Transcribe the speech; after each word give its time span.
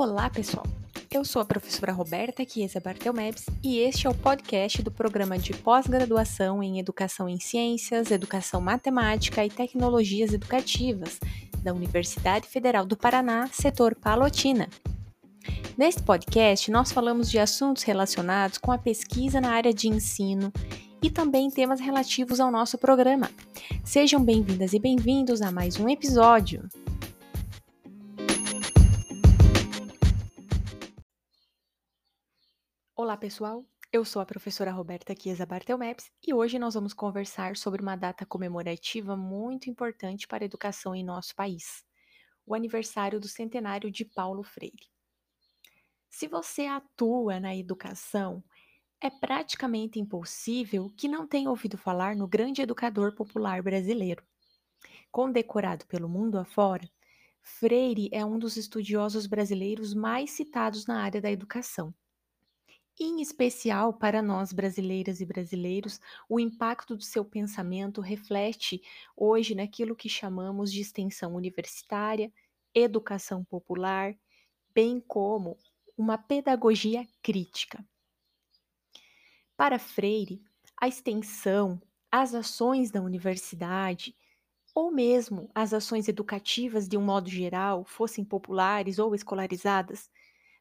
Olá, 0.00 0.30
pessoal! 0.30 0.64
Eu 1.10 1.26
sou 1.26 1.42
a 1.42 1.44
professora 1.44 1.92
Roberta 1.92 2.42
Chiesa 2.48 2.80
Bartelmebs 2.80 3.44
e 3.62 3.80
este 3.80 4.06
é 4.06 4.10
o 4.10 4.14
podcast 4.14 4.82
do 4.82 4.90
programa 4.90 5.36
de 5.36 5.52
pós-graduação 5.52 6.62
em 6.62 6.78
Educação 6.78 7.28
em 7.28 7.38
Ciências, 7.38 8.10
Educação 8.10 8.62
Matemática 8.62 9.44
e 9.44 9.50
Tecnologias 9.50 10.32
Educativas 10.32 11.20
da 11.62 11.74
Universidade 11.74 12.48
Federal 12.48 12.86
do 12.86 12.96
Paraná, 12.96 13.46
setor 13.52 13.94
Palotina. 13.94 14.70
Neste 15.76 16.02
podcast, 16.02 16.70
nós 16.70 16.90
falamos 16.90 17.30
de 17.30 17.38
assuntos 17.38 17.82
relacionados 17.82 18.56
com 18.56 18.72
a 18.72 18.78
pesquisa 18.78 19.38
na 19.38 19.50
área 19.50 19.74
de 19.74 19.86
ensino 19.86 20.50
e 21.02 21.10
também 21.10 21.50
temas 21.50 21.78
relativos 21.78 22.40
ao 22.40 22.50
nosso 22.50 22.78
programa. 22.78 23.28
Sejam 23.84 24.24
bem-vindas 24.24 24.72
e 24.72 24.78
bem-vindos 24.78 25.42
a 25.42 25.52
mais 25.52 25.78
um 25.78 25.90
episódio. 25.90 26.66
Olá, 33.10 33.16
pessoal! 33.16 33.66
Eu 33.92 34.04
sou 34.04 34.22
a 34.22 34.24
professora 34.24 34.70
Roberta 34.70 35.12
Chiesa 35.20 35.44
Bartelmeps 35.44 36.12
e 36.24 36.32
hoje 36.32 36.60
nós 36.60 36.74
vamos 36.74 36.94
conversar 36.94 37.56
sobre 37.56 37.82
uma 37.82 37.96
data 37.96 38.24
comemorativa 38.24 39.16
muito 39.16 39.68
importante 39.68 40.28
para 40.28 40.44
a 40.44 40.46
educação 40.46 40.94
em 40.94 41.02
nosso 41.02 41.34
país, 41.34 41.84
o 42.46 42.54
aniversário 42.54 43.18
do 43.18 43.26
centenário 43.26 43.90
de 43.90 44.04
Paulo 44.04 44.44
Freire. 44.44 44.86
Se 46.08 46.28
você 46.28 46.66
atua 46.66 47.40
na 47.40 47.52
educação, 47.52 48.44
é 49.00 49.10
praticamente 49.10 49.98
impossível 49.98 50.88
que 50.96 51.08
não 51.08 51.26
tenha 51.26 51.50
ouvido 51.50 51.76
falar 51.76 52.14
no 52.14 52.28
grande 52.28 52.62
educador 52.62 53.12
popular 53.16 53.60
brasileiro. 53.60 54.22
Condecorado 55.10 55.84
pelo 55.86 56.08
mundo 56.08 56.38
afora, 56.38 56.88
Freire 57.42 58.08
é 58.12 58.24
um 58.24 58.38
dos 58.38 58.56
estudiosos 58.56 59.26
brasileiros 59.26 59.94
mais 59.94 60.30
citados 60.30 60.86
na 60.86 61.02
área 61.02 61.20
da 61.20 61.28
educação 61.32 61.92
em 63.00 63.22
especial 63.22 63.94
para 63.94 64.20
nós 64.22 64.52
brasileiras 64.52 65.20
e 65.20 65.26
brasileiros, 65.26 65.98
o 66.28 66.38
impacto 66.38 66.94
do 66.94 67.02
seu 67.02 67.24
pensamento 67.24 68.00
reflete 68.00 68.82
hoje 69.16 69.54
naquilo 69.54 69.96
que 69.96 70.08
chamamos 70.08 70.70
de 70.70 70.80
extensão 70.80 71.34
universitária, 71.34 72.30
educação 72.74 73.42
popular, 73.44 74.14
bem 74.74 75.00
como 75.00 75.56
uma 75.96 76.18
pedagogia 76.18 77.06
crítica. 77.22 77.84
Para 79.56 79.78
Freire, 79.78 80.42
a 80.80 80.88
extensão, 80.88 81.80
as 82.10 82.34
ações 82.34 82.90
da 82.90 83.00
universidade, 83.00 84.16
ou 84.74 84.90
mesmo 84.92 85.50
as 85.54 85.74
ações 85.74 86.08
educativas 86.08 86.88
de 86.88 86.96
um 86.96 87.02
modo 87.02 87.28
geral, 87.28 87.84
fossem 87.84 88.24
populares 88.24 88.98
ou 88.98 89.14
escolarizadas, 89.14 90.10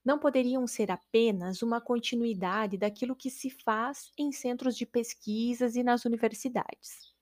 não 0.03 0.17
poderiam 0.17 0.66
ser 0.66 0.92
apenas 0.92 1.61
uma 1.61 1.81
continuidade 1.81 2.78
daquilo 2.78 3.16
que 3.16 3.30
se 3.30 3.50
faz 3.50 4.11
em 4.17 4.31
centros 4.31 4.75
de 4.75 4.86
pesquisas 4.86 5.75
e 5.75 5.83
nas 5.83 6.06
universidades. 6.06 7.14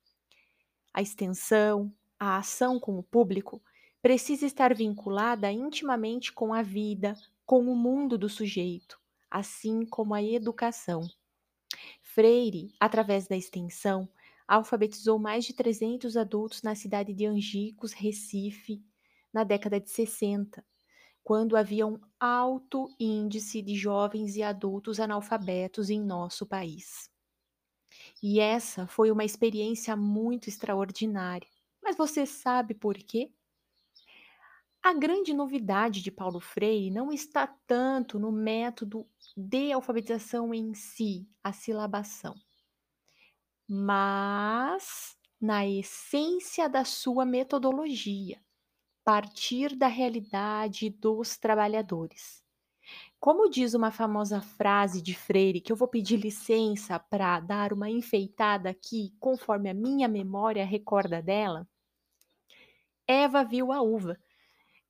A 0.94 1.02
extensão, 1.02 1.94
a 2.20 2.38
ação 2.38 2.80
com 2.80 2.98
o 2.98 3.04
público, 3.04 3.62
precisa 4.02 4.46
estar 4.46 4.74
vinculada 4.74 5.52
intimamente 5.52 6.32
com 6.32 6.54
a 6.54 6.62
vida, 6.62 7.16
com 7.46 7.62
o 7.62 7.76
mundo 7.76 8.18
do 8.18 8.30
sujeito, 8.30 9.00
assim 9.30 9.86
como 9.86 10.14
a 10.14 10.22
educação. 10.22 11.02
Freire, 12.02 12.74
através 12.80 13.28
da 13.28 13.36
extensão, 13.36 14.08
alfabetizou 14.48 15.20
mais 15.20 15.46
de 15.46 15.54
300 15.54 16.16
adultos 16.16 16.62
na 16.62 16.74
cidade 16.74 17.14
de 17.14 17.26
Angicos, 17.26 17.92
Recife, 17.92 18.82
na 19.34 19.44
década 19.44 19.80
de 19.80 19.90
60 19.90 20.64
quando 21.28 21.58
havia 21.58 21.86
um 21.86 22.00
alto 22.18 22.88
índice 22.98 23.62
de 23.62 23.76
jovens 23.76 24.38
e 24.38 24.44
adultos 24.44 24.98
analfabetos 24.98 25.90
em 25.90 26.02
nosso 26.02 26.46
país. 26.46 27.12
E 28.24 28.40
essa 28.40 28.88
foi 28.88 29.12
uma 29.12 29.26
experiência 29.26 29.94
muito 29.98 30.48
extraordinária. 30.48 31.50
Mas 31.84 31.98
você 31.98 32.26
sabe 32.26 32.74
por 32.74 32.96
quê? 32.96 33.30
A 34.82 34.94
grande 34.94 35.34
novidade 35.34 36.02
de 36.02 36.12
Paulo 36.12 36.40
Freire 36.40 36.90
não 36.90 37.12
está 37.12 37.46
tanto 37.46 38.18
no 38.18 38.32
método 38.32 39.06
de 39.36 39.74
alfabetização 39.74 40.54
em 40.54 40.74
si, 40.74 41.28
a 41.44 41.52
silabação, 41.52 42.36
mas 43.68 45.18
na 45.42 45.68
essência 45.68 46.70
da 46.70 46.86
sua 46.86 47.26
metodologia 47.26 48.42
partir 49.08 49.74
da 49.74 49.88
realidade 49.88 50.90
dos 50.90 51.38
trabalhadores. 51.38 52.44
Como 53.18 53.50
diz 53.50 53.74
uma 53.74 53.90
famosa 53.90 54.42
frase 54.42 55.02
de 55.02 55.16
Freire, 55.16 55.62
que 55.62 55.72
eu 55.72 55.78
vou 55.78 55.88
pedir 55.88 56.18
licença 56.18 57.00
para 57.00 57.40
dar 57.40 57.72
uma 57.72 57.90
enfeitada 57.90 58.70
aqui, 58.70 59.16
conforme 59.18 59.70
a 59.70 59.74
minha 59.74 60.10
memória 60.10 60.66
recorda 60.66 61.22
dela. 61.22 61.66
Eva 63.08 63.46
viu 63.46 63.72
a 63.72 63.82
uva. 63.82 64.20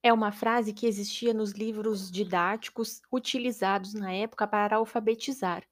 É 0.02 0.12
uma 0.12 0.32
frase 0.32 0.74
que 0.74 0.88
existia 0.88 1.32
nos 1.32 1.52
livros 1.52 2.10
didáticos 2.10 3.04
utilizados 3.12 3.94
na 3.94 4.12
época 4.12 4.48
para 4.48 4.78
alfabetizar. 4.78 5.64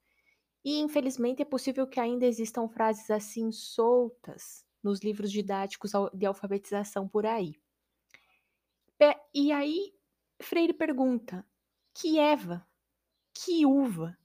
E 0.64 0.80
infelizmente 0.82 1.42
é 1.42 1.46
possível 1.46 1.88
que 1.88 2.00
ainda 2.00 2.28
existam 2.28 2.68
frases 2.68 3.10
assim 3.10 3.52
soltas 3.52 4.64
nos 4.84 5.00
livros 5.00 5.32
didáticos 5.32 5.94
de 6.14 6.28
alfabetização 6.28 7.08
por 7.08 7.26
aí. 7.26 7.56
E 9.34 9.52
aí 9.52 9.94
Freire 10.42 10.74
pergunta: 10.74 11.46
que 11.94 12.20
Eva? 12.20 12.66
Que 13.34 13.66
uva? 13.66 14.18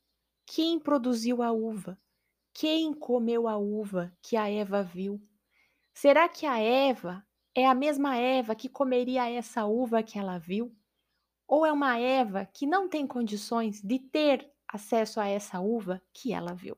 Quem 0.47 0.78
produziu 0.78 1.42
a 1.42 1.53
uva? 1.53 2.00
Quem 2.53 2.92
comeu 2.92 3.48
a 3.48 3.56
uva 3.56 4.12
que 4.22 4.36
a 4.36 4.48
Eva 4.48 4.82
viu? 4.82 5.20
Será 5.94 6.28
que 6.28 6.47
a 6.47 6.59
Eva 6.59 7.26
é 7.54 7.66
a 7.66 7.75
mesma 7.75 8.16
Eva 8.16 8.54
que 8.54 8.69
comeria 8.69 9.28
essa 9.28 9.64
uva 9.66 10.03
que 10.03 10.19
ela 10.19 10.38
viu? 10.38 10.75
Ou 11.47 11.66
é 11.66 11.72
uma 11.72 11.98
Eva 11.98 12.47
que 12.47 12.66
não 12.66 12.88
tem 12.88 13.06
condições 13.06 13.82
de 13.82 13.98
ter 13.98 14.53
acesso 14.69 15.20
a 15.20 15.26
essa 15.26 15.60
uva 15.60 16.00
que 16.12 16.32
ela 16.32 16.54
viu? 16.54 16.76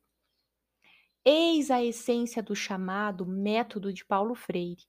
Eis 1.24 1.70
a 1.70 1.82
essência 1.82 2.42
do 2.42 2.54
chamado 2.56 3.26
método 3.26 3.92
de 3.92 4.04
Paulo 4.04 4.34
Freire. 4.34 4.86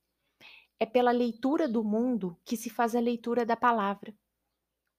É 0.80 0.86
pela 0.86 1.12
leitura 1.12 1.68
do 1.68 1.84
mundo 1.84 2.38
que 2.44 2.58
se 2.58 2.70
faz 2.70 2.96
a 2.96 3.00
leitura 3.00 3.46
da 3.46 3.56
palavra. 3.56 4.14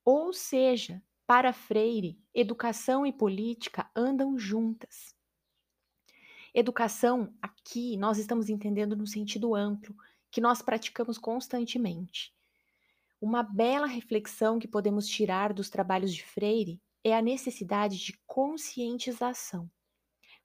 Ou 0.05 0.33
seja, 0.33 1.03
para 1.27 1.53
Freire, 1.53 2.19
educação 2.35 3.07
e 3.07 3.13
política 3.13 3.91
andam 3.97 4.39
juntas. 4.39 5.15
Educação, 6.53 7.35
aqui, 7.43 7.97
nós 7.97 8.19
estamos 8.19 8.49
entendendo 8.49 8.95
no 8.95 9.07
sentido 9.07 9.55
amplo, 9.55 9.97
que 10.31 10.41
nós 10.41 10.63
praticamos 10.63 11.19
constantemente. 11.19 12.35
Uma 13.21 13.43
bela 13.43 13.87
reflexão 13.87 14.59
que 14.59 14.69
podemos 14.69 15.07
tirar 15.09 15.53
dos 15.53 15.71
trabalhos 15.71 16.13
de 16.13 16.23
Freire 16.23 16.81
é 17.03 17.17
a 17.17 17.23
necessidade 17.23 17.97
de 17.99 18.13
conscientização. 18.27 19.71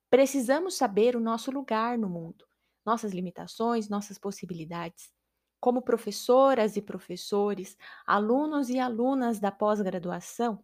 Precisamos 0.09 0.75
saber 0.75 1.15
o 1.15 1.19
nosso 1.19 1.51
lugar 1.51 1.97
no 1.97 2.09
mundo, 2.09 2.45
nossas 2.85 3.11
limitações, 3.11 3.89
nossas 3.89 4.17
possibilidades. 4.17 5.11
Como 5.59 5.81
professoras 5.81 6.77
e 6.77 6.81
professores, 6.81 7.77
alunos 8.05 8.69
e 8.69 8.79
alunas 8.79 9.39
da 9.39 9.51
pós-graduação, 9.51 10.63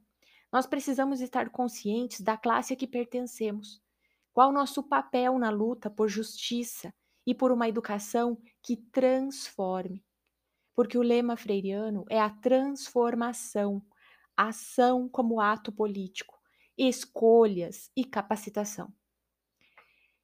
nós 0.51 0.65
precisamos 0.65 1.19
estar 1.19 1.49
conscientes 1.49 2.21
da 2.21 2.37
classe 2.37 2.73
a 2.73 2.77
que 2.77 2.87
pertencemos. 2.87 3.81
Qual 4.31 4.49
o 4.49 4.53
nosso 4.53 4.81
papel 4.83 5.37
na 5.37 5.49
luta 5.49 5.89
por 5.89 6.07
justiça 6.07 6.93
e 7.27 7.35
por 7.35 7.51
uma 7.51 7.67
educação 7.67 8.37
que 8.63 8.77
transforme? 8.77 10.01
Porque 10.73 10.97
o 10.97 11.01
lema 11.01 11.35
freiriano 11.35 12.05
é 12.09 12.19
a 12.19 12.29
transformação, 12.29 13.81
ação 14.35 15.09
como 15.09 15.41
ato 15.41 15.71
político, 15.71 16.39
escolhas 16.77 17.89
e 17.95 18.05
capacitação. 18.05 18.93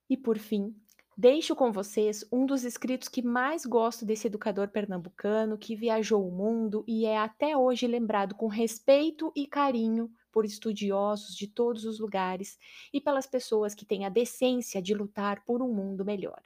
E 0.09 0.17
por 0.17 0.37
fim, 0.37 0.75
Deixo 1.17 1.55
com 1.55 1.71
vocês 1.71 2.25
um 2.31 2.45
dos 2.45 2.63
escritos 2.63 3.09
que 3.09 3.21
mais 3.21 3.65
gosto 3.65 4.05
desse 4.05 4.27
educador 4.27 4.69
pernambucano 4.69 5.57
que 5.57 5.75
viajou 5.75 6.25
o 6.25 6.31
mundo 6.31 6.85
e 6.87 7.05
é 7.05 7.17
até 7.17 7.55
hoje 7.55 7.85
lembrado 7.85 8.33
com 8.33 8.47
respeito 8.47 9.31
e 9.35 9.45
carinho 9.45 10.09
por 10.31 10.45
estudiosos 10.45 11.35
de 11.35 11.47
todos 11.47 11.83
os 11.83 11.99
lugares 11.99 12.57
e 12.93 13.01
pelas 13.01 13.27
pessoas 13.27 13.75
que 13.75 13.85
têm 13.85 14.05
a 14.05 14.09
decência 14.09 14.81
de 14.81 14.93
lutar 14.93 15.43
por 15.43 15.61
um 15.61 15.73
mundo 15.73 16.05
melhor. 16.05 16.41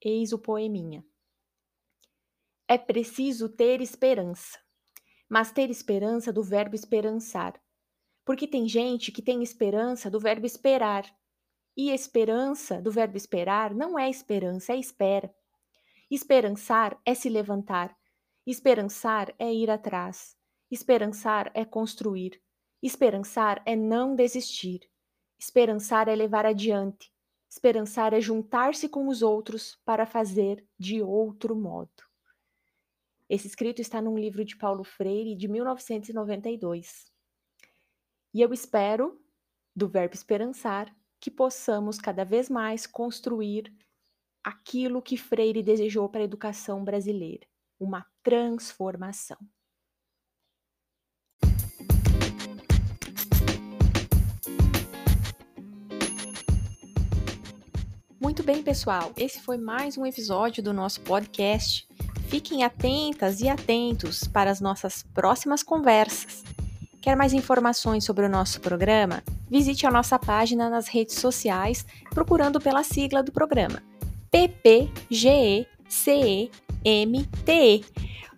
Eis 0.00 0.32
o 0.32 0.38
poeminha. 0.38 1.04
É 2.68 2.78
preciso 2.78 3.48
ter 3.48 3.80
esperança, 3.80 4.58
mas 5.28 5.50
ter 5.50 5.68
esperança 5.68 6.32
do 6.32 6.44
verbo 6.44 6.76
esperançar. 6.76 7.60
Porque 8.24 8.46
tem 8.46 8.68
gente 8.68 9.10
que 9.10 9.20
tem 9.20 9.42
esperança 9.42 10.08
do 10.08 10.20
verbo 10.20 10.46
esperar 10.46 11.04
e 11.76 11.90
esperança, 11.90 12.80
do 12.80 12.90
verbo 12.90 13.16
esperar, 13.16 13.74
não 13.74 13.98
é 13.98 14.08
esperança, 14.08 14.72
é 14.72 14.76
espera. 14.76 15.34
Esperançar 16.10 17.00
é 17.04 17.14
se 17.14 17.28
levantar. 17.28 17.96
Esperançar 18.46 19.34
é 19.38 19.52
ir 19.52 19.70
atrás. 19.70 20.36
Esperançar 20.70 21.50
é 21.54 21.64
construir. 21.64 22.42
Esperançar 22.82 23.62
é 23.64 23.74
não 23.74 24.14
desistir. 24.14 24.80
Esperançar 25.38 26.08
é 26.08 26.14
levar 26.14 26.44
adiante. 26.44 27.12
Esperançar 27.48 28.12
é 28.14 28.20
juntar-se 28.20 28.88
com 28.88 29.08
os 29.08 29.22
outros 29.22 29.76
para 29.84 30.06
fazer 30.06 30.66
de 30.78 31.02
outro 31.02 31.54
modo. 31.54 32.02
Esse 33.28 33.46
escrito 33.46 33.80
está 33.80 34.00
num 34.00 34.18
livro 34.18 34.44
de 34.44 34.56
Paulo 34.56 34.84
Freire 34.84 35.34
de 35.34 35.48
1992. 35.48 37.10
E 38.34 38.40
eu 38.40 38.52
espero, 38.52 39.18
do 39.74 39.88
verbo 39.88 40.14
esperançar, 40.14 40.94
que 41.22 41.30
possamos 41.30 41.98
cada 41.98 42.24
vez 42.24 42.50
mais 42.50 42.84
construir 42.84 43.72
aquilo 44.42 45.00
que 45.00 45.16
Freire 45.16 45.62
desejou 45.62 46.08
para 46.08 46.20
a 46.20 46.24
educação 46.24 46.82
brasileira, 46.82 47.46
uma 47.78 48.04
transformação. 48.24 49.38
Muito 58.20 58.42
bem, 58.42 58.60
pessoal. 58.64 59.12
Esse 59.16 59.40
foi 59.40 59.58
mais 59.58 59.96
um 59.96 60.04
episódio 60.04 60.60
do 60.60 60.72
nosso 60.72 61.00
podcast. 61.02 61.86
Fiquem 62.28 62.64
atentas 62.64 63.40
e 63.40 63.48
atentos 63.48 64.24
para 64.24 64.50
as 64.50 64.60
nossas 64.60 65.04
próximas 65.14 65.62
conversas. 65.62 66.42
Quer 67.02 67.16
mais 67.16 67.32
informações 67.32 68.04
sobre 68.04 68.24
o 68.24 68.28
nosso 68.28 68.60
programa? 68.60 69.24
Visite 69.50 69.84
a 69.84 69.90
nossa 69.90 70.20
página 70.20 70.70
nas 70.70 70.86
redes 70.86 71.16
sociais 71.16 71.84
procurando 72.10 72.60
pela 72.60 72.84
sigla 72.84 73.24
do 73.24 73.32
programa 73.32 73.82
PPGECEMTE 74.30 75.66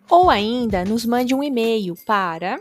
ou 0.08 0.30
ainda 0.30 0.82
nos 0.82 1.04
mande 1.04 1.34
um 1.34 1.42
e-mail 1.42 1.94
para 2.06 2.58